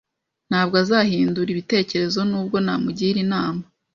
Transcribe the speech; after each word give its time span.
Ntabwo 0.49 0.75
azahindura 0.83 1.49
ibitekerezo 1.51 2.19
nubwo 2.29 2.57
namugira 2.65 3.17
inama 3.25 3.63